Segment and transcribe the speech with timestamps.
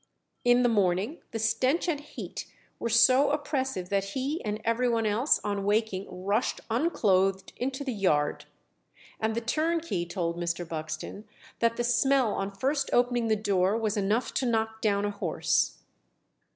[0.43, 2.47] "In the morning the stench and heat
[2.79, 7.93] were so oppressive that he and every one else on waking rushed unclothed into the
[7.93, 8.45] yard;"
[9.19, 10.67] and the turnkey told Mr.
[10.67, 11.25] Buxton
[11.59, 15.83] that the "smell on first opening the door was enough to knock down a horse."